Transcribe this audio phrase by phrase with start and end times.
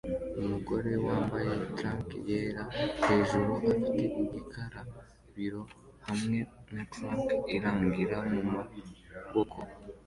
[0.41, 2.63] Umugore wambaye tank yera
[3.05, 5.61] hejuru afite igikarabiro
[6.07, 6.37] hamwe
[6.73, 7.19] na tray
[7.55, 8.05] irangi
[8.45, 9.57] mumaboko